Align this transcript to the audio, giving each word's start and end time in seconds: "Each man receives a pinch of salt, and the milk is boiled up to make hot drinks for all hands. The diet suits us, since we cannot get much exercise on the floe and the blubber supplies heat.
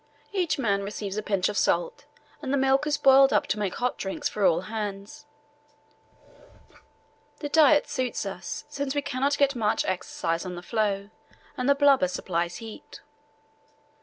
"Each 0.33 0.57
man 0.57 0.81
receives 0.81 1.15
a 1.17 1.21
pinch 1.21 1.47
of 1.47 1.55
salt, 1.59 2.05
and 2.41 2.51
the 2.51 2.57
milk 2.57 2.87
is 2.87 2.97
boiled 2.97 3.31
up 3.31 3.45
to 3.45 3.59
make 3.59 3.75
hot 3.75 3.99
drinks 3.99 4.27
for 4.27 4.43
all 4.43 4.61
hands. 4.61 5.27
The 7.37 7.49
diet 7.49 7.87
suits 7.87 8.25
us, 8.25 8.63
since 8.67 8.95
we 8.95 9.03
cannot 9.03 9.37
get 9.37 9.53
much 9.55 9.85
exercise 9.85 10.43
on 10.43 10.55
the 10.55 10.63
floe 10.63 11.11
and 11.55 11.69
the 11.69 11.75
blubber 11.75 12.07
supplies 12.07 12.55
heat. 12.55 13.01